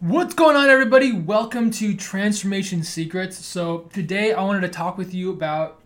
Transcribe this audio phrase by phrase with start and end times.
[0.00, 1.10] What's going on, everybody?
[1.10, 3.36] Welcome to Transformation Secrets.
[3.44, 5.82] So, today I wanted to talk with you about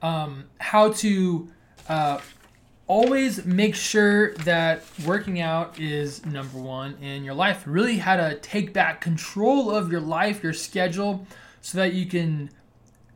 [0.00, 1.48] um, how to
[1.88, 2.20] uh,
[2.86, 7.64] always make sure that working out is number one in your life.
[7.66, 11.26] Really, how to take back control of your life, your schedule,
[11.62, 12.48] so that you can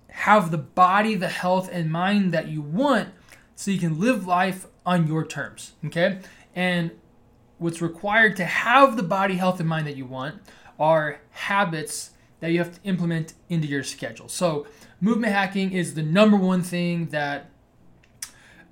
[0.08, 3.10] have the body, the health, and mind that you want
[3.54, 5.74] so you can live life on your terms.
[5.86, 6.18] Okay?
[6.52, 6.90] And
[7.58, 10.40] what's required to have the body health and mind that you want
[10.78, 14.28] are habits that you have to implement into your schedule.
[14.28, 14.66] So,
[15.00, 17.50] movement hacking is the number one thing that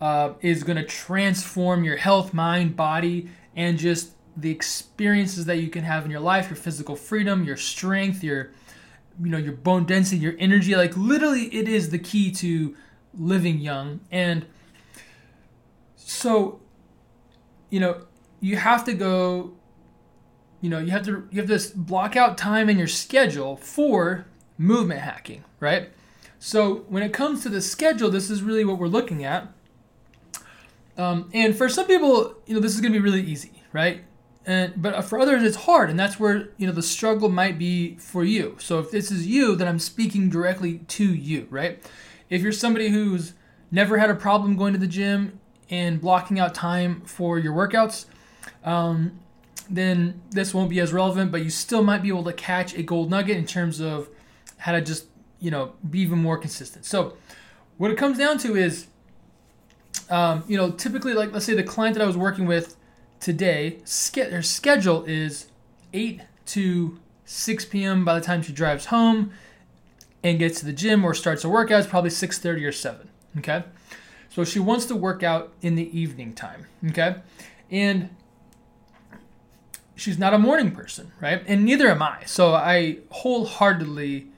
[0.00, 5.68] uh, is going to transform your health, mind, body, and just the experiences that you
[5.68, 8.50] can have in your life, your physical freedom, your strength, your
[9.22, 10.74] you know your bone density, your energy.
[10.74, 12.74] Like literally, it is the key to
[13.14, 14.00] living young.
[14.10, 14.46] And
[15.96, 16.60] so,
[17.70, 18.02] you know,
[18.42, 19.52] you have to go
[20.60, 24.26] you know you have to you have to block out time in your schedule for
[24.58, 25.90] movement hacking right?
[26.38, 29.48] So when it comes to the schedule this is really what we're looking at.
[30.98, 34.02] Um, and for some people you know this is going to be really easy right?
[34.44, 37.96] And but for others it's hard and that's where you know the struggle might be
[37.96, 38.56] for you.
[38.58, 41.82] So if this is you then i'm speaking directly to you right?
[42.28, 43.34] If you're somebody who's
[43.70, 45.38] never had a problem going to the gym
[45.70, 48.06] and blocking out time for your workouts
[48.64, 49.18] um,
[49.70, 52.82] then this won't be as relevant, but you still might be able to catch a
[52.82, 54.08] gold nugget in terms of
[54.58, 55.06] how to just,
[55.40, 56.84] you know, be even more consistent.
[56.84, 57.16] So,
[57.78, 58.86] what it comes down to is,
[60.10, 62.76] um, you know, typically, like let's say the client that I was working with
[63.18, 63.78] today,
[64.14, 65.46] their schedule is
[65.92, 68.04] 8 to 6 p.m.
[68.04, 69.32] by the time she drives home
[70.22, 73.08] and gets to the gym or starts a workout, it's probably 6:30 or 7.
[73.38, 73.64] Okay,
[74.28, 76.66] so she wants to work out in the evening time.
[76.90, 77.16] Okay,
[77.70, 78.10] and
[79.94, 81.42] she's not a morning person, right?
[81.46, 82.24] And neither am I.
[82.24, 84.28] So I wholeheartedly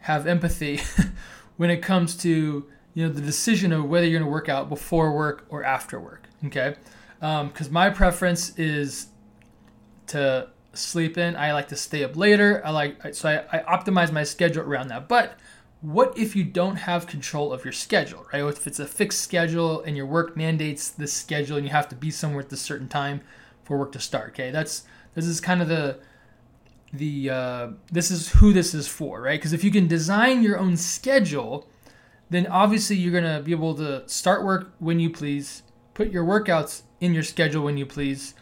[0.00, 0.80] have empathy
[1.56, 4.68] when it comes to you know the decision of whether you're going to work out
[4.68, 6.28] before work or after work.
[6.46, 6.74] Okay,
[7.20, 9.08] because um, my preference is
[10.08, 11.36] to sleep in.
[11.36, 12.62] I like to stay up later.
[12.64, 15.08] I like so I, I optimize my schedule around that.
[15.08, 15.38] But
[15.82, 18.42] what if you don't have control of your schedule, right?
[18.42, 21.96] If it's a fixed schedule and your work mandates this schedule and you have to
[21.96, 23.22] be somewhere at a certain time,
[23.64, 24.30] for work to start.
[24.30, 24.84] Okay, that's
[25.14, 25.98] this is kind of the
[26.92, 29.38] the uh, this is who this is for, right?
[29.38, 31.68] Because if you can design your own schedule,
[32.28, 35.62] then obviously you're gonna be able to start work when you please,
[35.94, 38.34] put your workouts in your schedule when you please,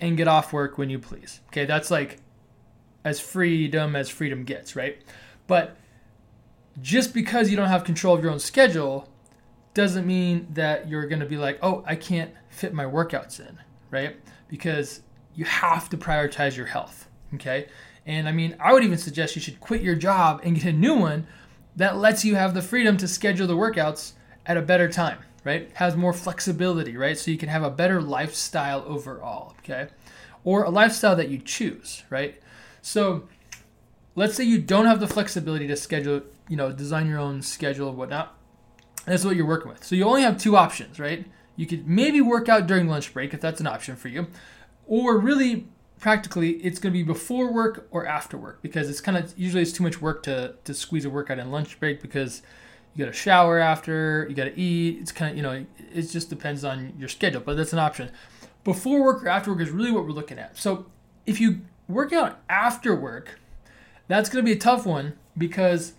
[0.00, 1.40] and get off work when you please.
[1.48, 2.20] Okay, that's like
[3.04, 4.98] as freedom as freedom gets, right?
[5.46, 5.76] But
[6.80, 9.08] just because you don't have control of your own schedule
[9.74, 13.58] doesn't mean that you're going to be like, oh, I can't fit my workouts in,
[13.94, 14.16] right?
[14.48, 15.00] because
[15.34, 17.08] you have to prioritize your health.
[17.34, 17.66] Okay.
[18.06, 20.72] And I mean, I would even suggest you should quit your job and get a
[20.72, 21.26] new one
[21.74, 24.12] that lets you have the freedom to schedule the workouts
[24.46, 25.70] at a better time, right?
[25.74, 27.18] Has more flexibility, right?
[27.18, 29.88] So you can have a better lifestyle overall, okay?
[30.44, 32.40] Or a lifestyle that you choose, right?
[32.80, 33.26] So
[34.14, 37.88] let's say you don't have the flexibility to schedule, you know, design your own schedule
[37.88, 38.38] and whatnot.
[39.06, 39.82] That's what you're working with.
[39.82, 41.26] So you only have two options, right?
[41.56, 44.26] You could maybe work out during lunch break if that's an option for you.
[44.86, 49.16] Or really practically it's going to be before work or after work because it's kind
[49.16, 52.42] of usually it's too much work to to squeeze a workout in lunch break because
[52.94, 54.98] you got to shower after, you got to eat.
[55.00, 58.10] It's kind of, you know, it just depends on your schedule, but that's an option.
[58.62, 60.56] Before work or after work is really what we're looking at.
[60.56, 60.86] So,
[61.26, 63.40] if you work out after work,
[64.06, 65.94] that's going to be a tough one because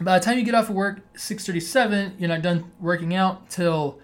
[0.00, 3.98] by the time you get off of work 6:37, you're not done working out till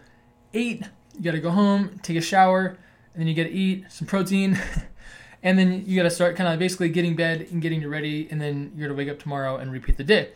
[0.57, 0.83] eight,
[1.15, 2.77] you got to go home, take a shower,
[3.13, 4.59] and then you got to eat some protein.
[5.43, 8.29] and then you got to start kind of basically getting bed and getting you ready.
[8.31, 10.31] And then you're to wake up tomorrow and repeat the day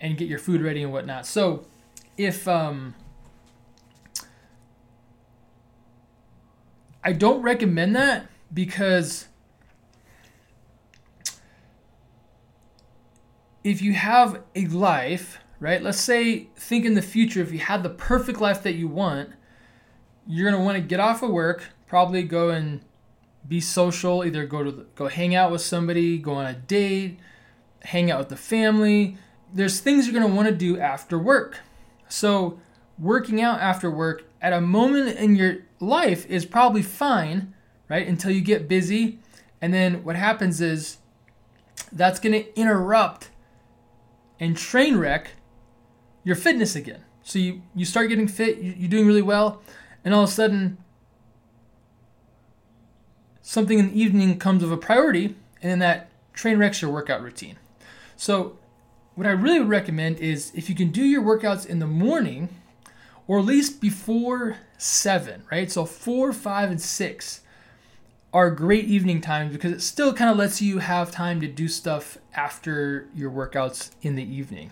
[0.00, 1.26] and get your food ready and whatnot.
[1.26, 1.66] So
[2.16, 2.94] if, um,
[7.04, 9.26] I don't recommend that because
[13.64, 15.82] if you have a life, right?
[15.82, 19.30] Let's say think in the future if you had the perfect life that you want,
[20.26, 22.80] you're gonna want to get off of work, probably go and
[23.46, 27.18] be social, either go to go hang out with somebody, go on a date,
[27.82, 29.16] hang out with the family.
[29.52, 31.60] There's things you're gonna want to do after work.
[32.08, 32.60] So
[32.98, 37.54] working out after work at a moment in your life is probably fine,
[37.88, 38.06] right?
[38.06, 39.18] Until you get busy,
[39.60, 40.98] and then what happens is
[41.92, 43.30] that's gonna interrupt
[44.40, 45.30] and train wreck
[46.24, 47.04] your fitness again.
[47.22, 49.62] So you, you start getting fit, you're doing really well,
[50.04, 50.78] and all of a sudden
[53.42, 57.22] something in the evening comes of a priority, and then that train wrecks your workout
[57.22, 57.56] routine.
[58.16, 58.58] So,
[59.14, 62.48] what I really would recommend is if you can do your workouts in the morning
[63.26, 65.70] or at least before seven, right?
[65.70, 67.42] So, four, five, and six
[68.32, 71.68] are great evening times because it still kind of lets you have time to do
[71.68, 74.70] stuff after your workouts in the evening.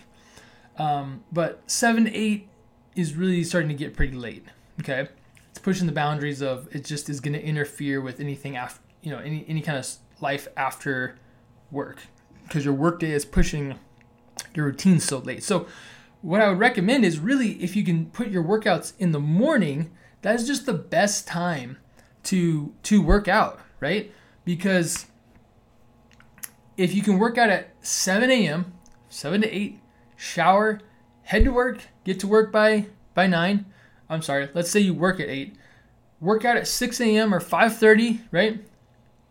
[0.78, 2.48] Um, but seven, eight
[2.96, 4.46] is really starting to get pretty late.
[4.80, 5.08] Okay,
[5.62, 9.18] pushing the boundaries of it just is going to interfere with anything after you know
[9.18, 9.86] any any kind of
[10.20, 11.16] life after
[11.70, 11.98] work
[12.44, 13.78] because your workday is pushing
[14.54, 15.42] your routine so late.
[15.42, 15.66] So
[16.22, 19.90] what I would recommend is really if you can put your workouts in the morning,
[20.22, 21.78] that is just the best time
[22.24, 24.12] to to work out, right?
[24.44, 25.06] Because
[26.76, 28.72] if you can work out at 7 a.m.,
[29.08, 29.78] 7 to 8,
[30.16, 30.80] shower,
[31.22, 33.66] head to work, get to work by by 9.
[34.10, 35.56] I'm sorry, let's say you work at 8.
[36.20, 37.32] Work out at 6 a.m.
[37.32, 38.62] or 5:30, right?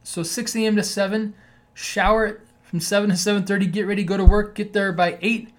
[0.02, 0.78] So 6 a.m.
[0.78, 1.36] to 7,
[1.74, 5.50] shower from 7 to 7:30, get ready, go to work, get there by 8.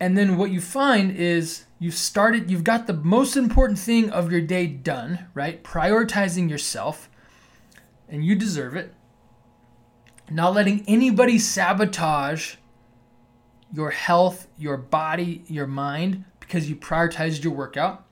[0.00, 4.30] And then what you find is you've started, you've got the most important thing of
[4.30, 5.62] your day done, right?
[5.64, 7.10] Prioritizing yourself,
[8.08, 8.94] and you deserve it.
[10.30, 12.54] Not letting anybody sabotage
[13.72, 18.04] your health, your body, your mind because you prioritized your workout.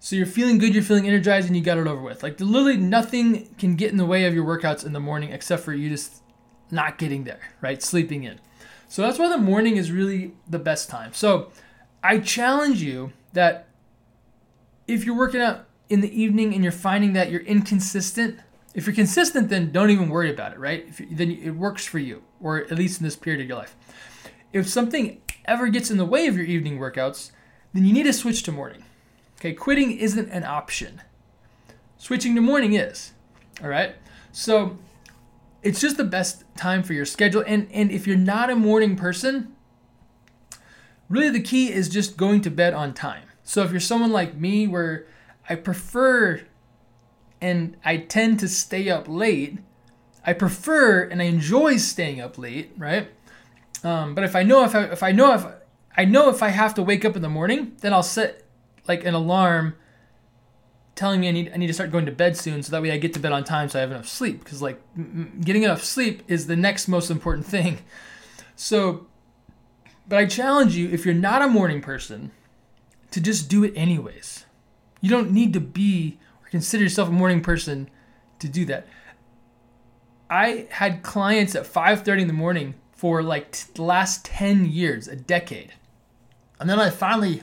[0.00, 2.22] So you're feeling good, you're feeling energized, and you got it over with.
[2.22, 5.64] Like literally nothing can get in the way of your workouts in the morning except
[5.64, 6.22] for you just
[6.70, 7.82] not getting there, right?
[7.82, 8.38] Sleeping in.
[8.86, 11.12] So that's why the morning is really the best time.
[11.14, 11.50] So
[12.02, 13.66] I challenge you that
[14.86, 18.38] if you're working out in the evening and you're finding that you're inconsistent,
[18.74, 20.86] if you're consistent, then don't even worry about it, right?
[21.10, 23.74] Then it works for you, or at least in this period of your life.
[24.52, 27.32] If something ever gets in the way of your evening workouts,
[27.78, 28.82] then you need to switch to morning.
[29.38, 31.00] Okay, quitting isn't an option.
[31.96, 33.12] Switching to morning is.
[33.62, 33.94] All right.
[34.32, 34.78] So
[35.62, 37.44] it's just the best time for your schedule.
[37.46, 39.54] And and if you're not a morning person,
[41.08, 43.22] really the key is just going to bed on time.
[43.44, 45.06] So if you're someone like me where
[45.48, 46.42] I prefer
[47.40, 49.58] and I tend to stay up late,
[50.26, 53.08] I prefer and I enjoy staying up late, right?
[53.84, 55.46] Um, but if I know if I, if I know if
[55.96, 58.44] I know if I have to wake up in the morning, then I'll set
[58.86, 59.74] like an alarm
[60.94, 62.90] telling me I need I need to start going to bed soon, so that way
[62.90, 64.42] I get to bed on time, so I have enough sleep.
[64.42, 67.78] Because like m- getting enough sleep is the next most important thing.
[68.56, 69.06] So,
[70.08, 72.32] but I challenge you if you're not a morning person,
[73.12, 74.46] to just do it anyways.
[75.00, 77.88] You don't need to be or consider yourself a morning person
[78.40, 78.86] to do that.
[80.28, 85.06] I had clients at 5:30 in the morning for like t- the last 10 years,
[85.06, 85.72] a decade.
[86.58, 87.42] And then I finally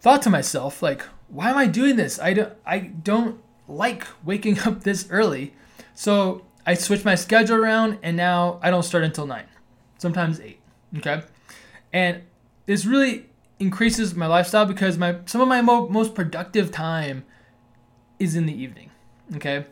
[0.00, 2.18] thought to myself like, why am I doing this?
[2.18, 5.52] I don't I don't like waking up this early.
[5.94, 9.44] So I switched my schedule around and now I don't start until 9.
[9.98, 10.58] Sometimes 8.
[10.96, 11.22] Okay?
[11.92, 12.22] And
[12.64, 13.26] this really
[13.58, 17.24] increases my lifestyle because my some of my mo- most productive time
[18.18, 18.90] is in the evening.
[19.36, 19.66] Okay?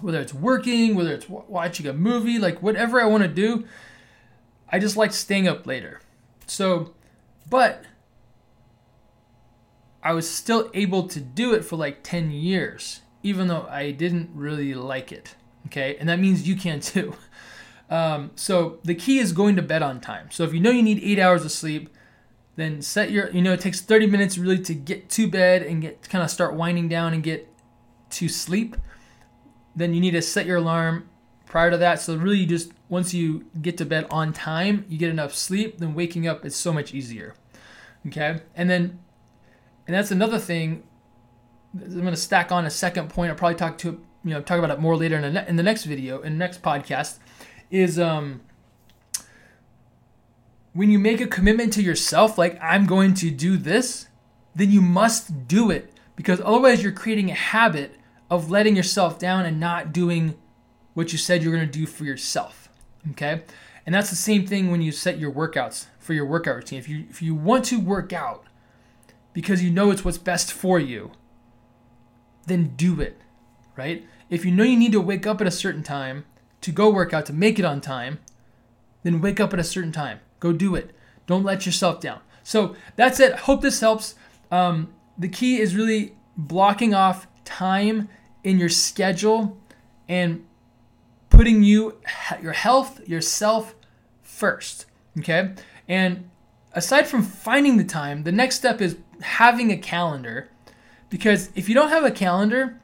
[0.00, 3.64] Whether it's working, whether it's watching a movie, like whatever I want to do,
[4.70, 6.00] I just like staying up later.
[6.46, 6.94] So,
[7.48, 7.84] but
[10.02, 14.30] I was still able to do it for like 10 years, even though I didn't
[14.34, 15.34] really like it.
[15.66, 17.14] Okay, and that means you can too.
[17.90, 20.30] Um, so the key is going to bed on time.
[20.30, 21.88] So if you know you need eight hours of sleep,
[22.56, 25.80] then set your, you know, it takes 30 minutes really to get to bed and
[25.80, 27.48] get kind of start winding down and get
[28.10, 28.76] to sleep.
[29.78, 31.08] Then you need to set your alarm
[31.46, 32.00] prior to that.
[32.00, 35.78] So really, you just once you get to bed on time, you get enough sleep.
[35.78, 37.34] Then waking up is so much easier.
[38.08, 38.98] Okay, and then
[39.86, 40.82] and that's another thing.
[41.74, 43.30] I'm going to stack on a second point.
[43.30, 45.54] I'll probably talk to you know talk about it more later in the, ne- in
[45.54, 47.18] the next video in the next podcast.
[47.70, 48.40] Is um
[50.72, 54.08] when you make a commitment to yourself, like I'm going to do this,
[54.56, 57.94] then you must do it because otherwise you're creating a habit
[58.30, 60.36] of letting yourself down and not doing
[60.94, 62.68] what you said you're going to do for yourself.
[63.12, 63.42] Okay,
[63.86, 66.78] and that's the same thing when you set your workouts for your workout routine.
[66.78, 68.44] If you if you want to work out
[69.32, 71.12] because you know it's what's best for you,
[72.46, 73.20] then do it,
[73.76, 74.04] right?
[74.28, 76.24] If you know you need to wake up at a certain time
[76.60, 78.18] to go work out to make it on time,
[79.04, 80.20] then wake up at a certain time.
[80.40, 80.90] Go do it.
[81.26, 82.20] Don't let yourself down.
[82.42, 83.34] So that's it.
[83.40, 84.14] Hope this helps.
[84.50, 88.08] Um, the key is really blocking off time
[88.44, 89.58] in your schedule
[90.08, 90.44] and
[91.30, 91.98] putting you
[92.42, 93.74] your health yourself
[94.22, 94.86] first
[95.18, 95.52] okay
[95.86, 96.28] and
[96.72, 100.48] aside from finding the time the next step is having a calendar
[101.10, 102.80] because if you don't have a calendar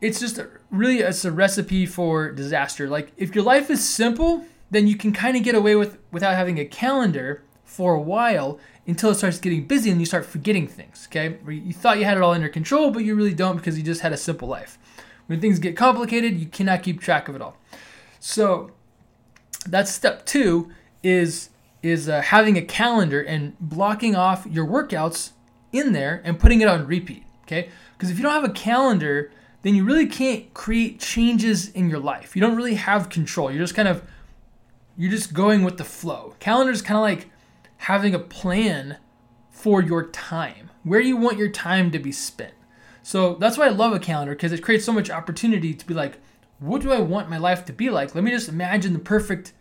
[0.00, 2.88] it's just a, really it's a recipe for disaster.
[2.88, 6.34] Like if your life is simple, then you can kind of get away with without
[6.34, 10.66] having a calendar for a while until it starts getting busy and you start forgetting
[10.66, 11.08] things.
[11.10, 13.84] Okay, you thought you had it all under control, but you really don't because you
[13.84, 14.78] just had a simple life.
[15.26, 17.56] When things get complicated, you cannot keep track of it all.
[18.20, 18.70] So
[19.66, 20.70] that's step two
[21.02, 21.50] is
[21.82, 25.30] is uh, having a calendar and blocking off your workouts
[25.72, 27.24] in there and putting it on repeat.
[27.42, 29.30] Okay, because if you don't have a calendar,
[29.62, 32.36] then you really can't create changes in your life.
[32.36, 33.50] You don't really have control.
[33.50, 34.02] You're just kind of
[34.96, 36.34] you're just going with the flow.
[36.38, 37.30] Calendar is kind of like
[37.78, 38.98] having a plan
[39.50, 40.70] for your time.
[40.82, 42.54] Where you want your time to be spent?
[43.02, 45.94] So that's why I love a calendar because it creates so much opportunity to be
[45.94, 46.18] like,
[46.58, 48.14] what do I want my life to be like?
[48.14, 49.52] Let me just imagine the perfect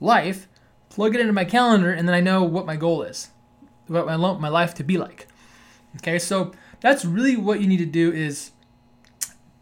[0.00, 0.48] life,
[0.88, 3.30] plug it into my calendar, and then I know what my goal is,
[3.86, 5.26] what I want my life to be like.
[5.96, 8.52] Okay, so that's really what you need to do is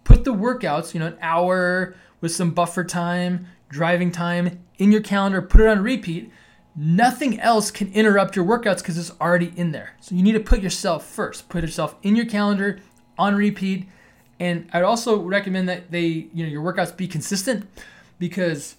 [0.02, 5.00] put the workouts, you know, an hour with some buffer time, driving time in your
[5.00, 6.30] calendar, put it on repeat.
[6.76, 9.94] Nothing else can interrupt your workouts because it's already in there.
[10.00, 11.48] So you need to put yourself first.
[11.48, 12.80] Put yourself in your calendar
[13.16, 13.88] on repeat.
[14.40, 17.68] And I'd also recommend that they, you know, your workouts be consistent
[18.18, 18.76] because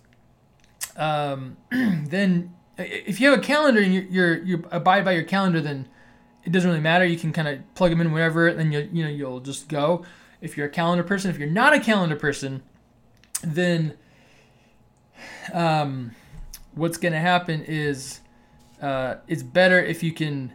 [0.97, 5.61] um, then if you have a calendar and you're, you're, you abide by your calendar,
[5.61, 5.87] then
[6.45, 7.05] it doesn't really matter.
[7.05, 10.05] You can kind of plug them in wherever, and you you know you'll just go.
[10.41, 12.61] If you're a calendar person, if you're not a calendar person,
[13.43, 13.97] then
[15.53, 16.11] um,
[16.75, 18.21] what's going to happen is
[18.81, 20.53] uh, it's better if you can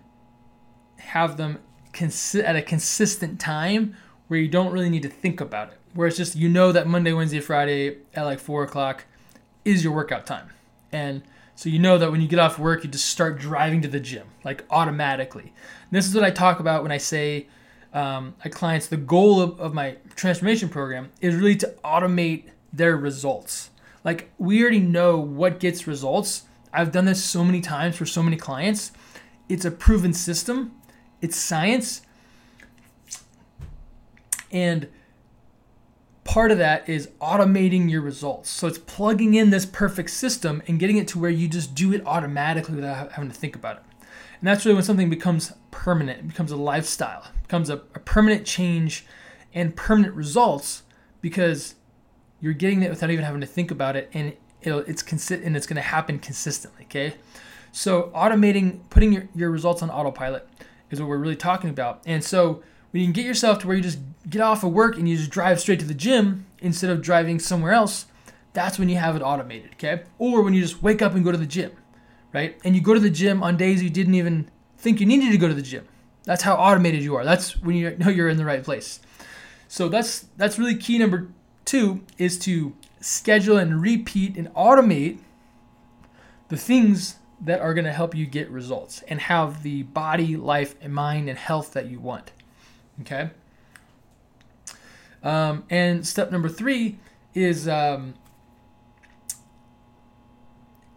[0.98, 1.58] have them
[1.92, 3.96] consi- at a consistent time
[4.28, 5.78] where you don't really need to think about it.
[5.94, 9.04] Where it's just you know that Monday, Wednesday, Friday at like four o'clock
[9.64, 10.50] is your workout time,
[10.92, 11.22] and
[11.56, 13.98] so you know that when you get off work, you just start driving to the
[13.98, 15.42] gym like automatically.
[15.42, 17.48] And this is what I talk about when I say
[17.92, 23.69] um, clients the goal of, of my transformation program is really to automate their results.
[24.04, 26.44] Like we already know what gets results.
[26.72, 28.92] I've done this so many times for so many clients.
[29.48, 30.72] It's a proven system.
[31.20, 32.02] It's science.
[34.52, 34.88] And
[36.24, 38.50] part of that is automating your results.
[38.50, 41.92] So it's plugging in this perfect system and getting it to where you just do
[41.92, 43.82] it automatically without having to think about it.
[44.40, 48.46] And that's really when something becomes permanent, it becomes a lifestyle, becomes a, a permanent
[48.46, 49.04] change
[49.52, 50.82] and permanent results
[51.20, 51.74] because
[52.40, 55.66] you're getting it without even having to think about it and it's consi- and it's
[55.66, 57.14] going to happen consistently, okay?
[57.72, 60.46] So automating, putting your, your results on autopilot
[60.90, 62.02] is what we're really talking about.
[62.04, 64.96] And so when you can get yourself to where you just get off of work
[64.96, 68.06] and you just drive straight to the gym instead of driving somewhere else,
[68.52, 70.02] that's when you have it automated, okay?
[70.18, 71.72] Or when you just wake up and go to the gym,
[72.32, 72.58] right?
[72.64, 75.38] And you go to the gym on days you didn't even think you needed to
[75.38, 75.86] go to the gym.
[76.24, 77.24] That's how automated you are.
[77.24, 79.00] That's when you know you're in the right place.
[79.68, 81.28] So that's that's really key number
[81.70, 85.20] 2 is to schedule and repeat and automate
[86.48, 90.74] the things that are going to help you get results and have the body, life,
[90.82, 92.32] and mind and health that you want.
[93.02, 93.30] Okay.
[95.22, 96.98] Um, and step number three
[97.34, 98.14] is um,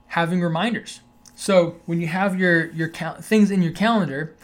[0.08, 1.02] having reminders.
[1.36, 4.36] So when you have your your cal- things in your calendar,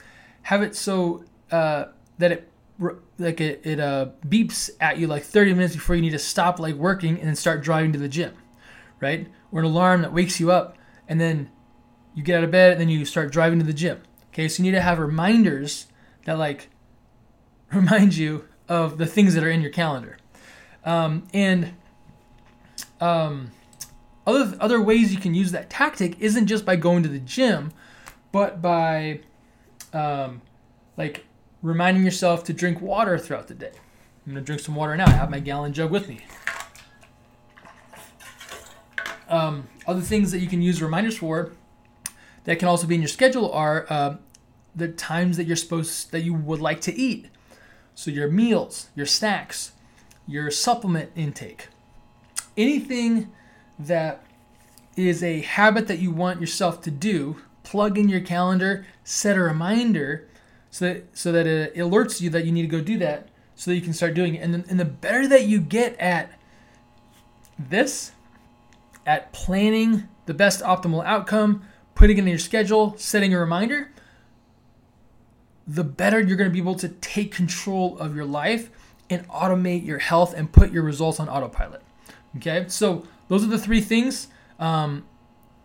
[0.43, 1.85] have it so uh,
[2.19, 2.51] that it
[3.17, 6.59] like it, it uh, beeps at you like 30 minutes before you need to stop
[6.59, 8.33] like working and then start driving to the gym,
[8.99, 9.27] right?
[9.51, 11.49] Or an alarm that wakes you up and then
[12.13, 14.01] you get out of bed and then you start driving to the gym.
[14.29, 15.87] Okay, so you need to have reminders
[16.25, 16.69] that like
[17.73, 20.17] remind you of the things that are in your calendar.
[20.85, 21.73] Um, and
[23.01, 23.51] um,
[24.25, 27.71] other other ways you can use that tactic isn't just by going to the gym,
[28.31, 29.21] but by
[29.93, 30.41] um,
[30.97, 31.25] like
[31.61, 33.71] reminding yourself to drink water throughout the day.
[34.25, 35.07] I'm gonna drink some water now.
[35.07, 36.21] I have my gallon jug with me.
[39.27, 41.51] Um, other things that you can use reminders for
[42.45, 44.17] that can also be in your schedule are uh,
[44.75, 47.27] the times that you're supposed that you would like to eat.
[47.95, 49.73] So your meals, your snacks,
[50.27, 51.67] your supplement intake,
[52.57, 53.31] anything
[53.77, 54.23] that
[54.95, 59.41] is a habit that you want yourself to do, plug in your calendar, set a
[59.41, 60.27] reminder
[60.71, 63.71] so that so that it alerts you that you need to go do that so
[63.71, 64.39] that you can start doing it.
[64.39, 66.31] And, then, and the better that you get at
[67.59, 68.13] this,
[69.05, 73.91] at planning the best optimal outcome, putting it in your schedule, setting a reminder,
[75.67, 78.69] the better you're going to be able to take control of your life
[79.09, 81.81] and automate your health and put your results on autopilot.
[82.37, 85.05] Okay, so those are the three things um,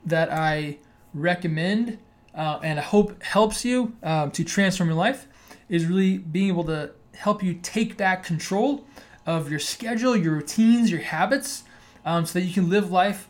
[0.04, 0.78] that I
[1.12, 1.98] recommend
[2.34, 5.26] uh, and I hope helps you um, to transform your life
[5.68, 8.86] is really being able to help you take back control
[9.26, 11.64] of your schedule, your routines, your habits,
[12.04, 13.28] um, so that you can live life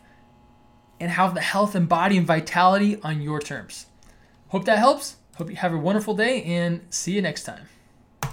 [0.99, 3.87] and have the health and body and vitality on your terms.
[4.49, 5.17] Hope that helps.
[5.35, 7.67] Hope you have a wonderful day and see you next time.